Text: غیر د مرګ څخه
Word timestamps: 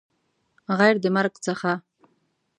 غیر 0.77 0.95
د 1.03 1.05
مرګ 1.15 1.33
څخه 1.45 1.71